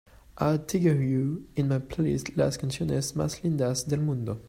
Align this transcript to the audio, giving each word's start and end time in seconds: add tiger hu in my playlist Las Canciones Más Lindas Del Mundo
add 0.45 0.63
tiger 0.71 0.93
hu 1.01 1.19
in 1.55 1.67
my 1.73 1.77
playlist 1.91 2.35
Las 2.39 2.57
Canciones 2.63 3.15
Más 3.15 3.43
Lindas 3.43 3.85
Del 3.87 3.99
Mundo 4.01 4.39